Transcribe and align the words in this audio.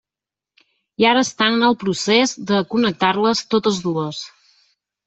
I 1.03 1.07
ara 1.09 1.23
estan 1.27 1.59
en 1.59 1.67
el 1.69 1.77
procés 1.85 2.35
de 2.53 2.65
connectar-les 2.73 3.47
totes 3.55 3.83
dues. 3.87 4.27